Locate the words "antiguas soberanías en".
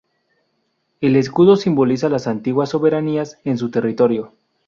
2.25-3.59